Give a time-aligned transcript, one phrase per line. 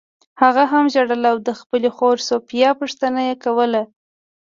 [0.41, 3.83] هغه هم ژړل او د خپلې خور سوفیا پوښتنه یې کوله